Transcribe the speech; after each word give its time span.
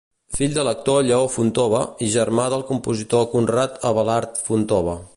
Fill 0.37 0.53
de 0.53 0.61
l'actor 0.67 1.03
Lleó 1.07 1.27
Fontova 1.33 1.83
i 2.07 2.11
germà 2.15 2.49
del 2.55 2.67
compositor 2.73 3.31
Conrad 3.35 3.79
Abelard 3.93 4.45
Fontova. 4.49 5.03